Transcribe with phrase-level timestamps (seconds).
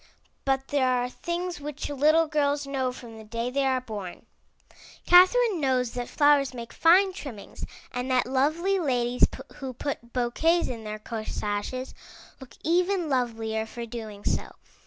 [0.45, 4.25] But there are things which little girls know from the day they are born.
[5.05, 9.27] Catherine knows that flowers make fine trimmings, and that lovely ladies
[9.57, 11.93] who put bouquets in their corsages
[12.39, 14.55] look even lovelier for doing so.